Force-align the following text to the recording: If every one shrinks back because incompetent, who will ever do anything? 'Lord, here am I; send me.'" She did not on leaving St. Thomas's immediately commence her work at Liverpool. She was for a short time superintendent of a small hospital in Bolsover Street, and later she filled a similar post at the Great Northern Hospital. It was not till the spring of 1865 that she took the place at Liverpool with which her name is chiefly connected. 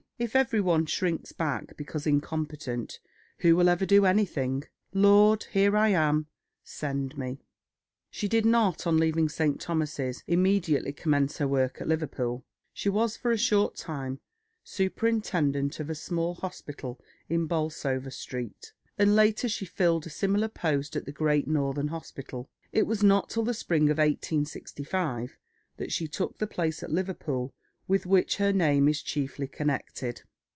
If 0.19 0.35
every 0.35 0.61
one 0.61 0.85
shrinks 0.85 1.31
back 1.31 1.75
because 1.75 2.05
incompetent, 2.05 2.99
who 3.39 3.55
will 3.55 3.67
ever 3.67 3.87
do 3.87 4.05
anything? 4.05 4.65
'Lord, 4.93 5.45
here 5.45 5.75
am 5.75 6.19
I; 6.29 6.61
send 6.63 7.17
me.'" 7.17 7.41
She 8.11 8.27
did 8.27 8.45
not 8.45 8.85
on 8.85 8.99
leaving 8.99 9.29
St. 9.29 9.59
Thomas's 9.59 10.23
immediately 10.27 10.93
commence 10.93 11.39
her 11.39 11.47
work 11.47 11.81
at 11.81 11.87
Liverpool. 11.87 12.45
She 12.71 12.87
was 12.87 13.17
for 13.17 13.31
a 13.31 13.35
short 13.37 13.75
time 13.75 14.19
superintendent 14.63 15.79
of 15.79 15.89
a 15.89 15.95
small 15.95 16.35
hospital 16.35 17.01
in 17.27 17.47
Bolsover 17.47 18.11
Street, 18.11 18.73
and 18.99 19.15
later 19.15 19.49
she 19.49 19.65
filled 19.65 20.05
a 20.05 20.11
similar 20.11 20.49
post 20.49 20.95
at 20.95 21.05
the 21.05 21.11
Great 21.11 21.47
Northern 21.47 21.87
Hospital. 21.87 22.47
It 22.71 22.85
was 22.85 23.01
not 23.01 23.31
till 23.31 23.43
the 23.43 23.55
spring 23.55 23.89
of 23.89 23.97
1865 23.97 25.39
that 25.77 25.91
she 25.91 26.07
took 26.07 26.37
the 26.37 26.45
place 26.45 26.83
at 26.83 26.91
Liverpool 26.91 27.55
with 27.87 28.05
which 28.05 28.37
her 28.37 28.53
name 28.53 28.87
is 28.87 29.01
chiefly 29.01 29.47
connected. 29.47 30.21